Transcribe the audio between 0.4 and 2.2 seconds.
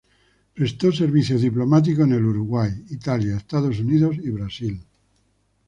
Prestó servicios diplomáticos en